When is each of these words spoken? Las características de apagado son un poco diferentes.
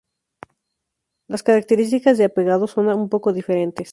Las 1.27 1.43
características 1.43 2.17
de 2.17 2.23
apagado 2.23 2.65
son 2.65 2.87
un 2.87 3.07
poco 3.07 3.33
diferentes. 3.33 3.89